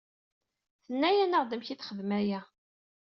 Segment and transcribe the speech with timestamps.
[0.85, 2.41] Tenna-aneɣ-d amek i texdem aya.